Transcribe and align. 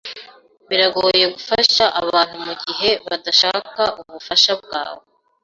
Biragoye 0.69 1.25
gufasha 1.35 1.85
abantu 2.01 2.35
mugihe 2.45 2.89
badashaka 3.07 3.83
ubufasha 4.01 4.51
bwawe. 4.61 5.03